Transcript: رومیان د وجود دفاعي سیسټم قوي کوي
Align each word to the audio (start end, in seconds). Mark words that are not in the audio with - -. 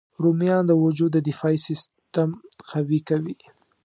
رومیان 0.23 0.63
د 0.67 0.71
وجود 0.83 1.13
دفاعي 1.29 1.57
سیسټم 1.67 2.29
قوي 2.71 2.99
کوي 3.09 3.35